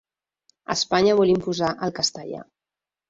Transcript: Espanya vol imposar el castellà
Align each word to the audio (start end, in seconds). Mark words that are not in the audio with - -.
Espanya 0.75 1.17
vol 1.19 1.33
imposar 1.35 1.71
el 1.89 1.97
castellà 2.01 2.43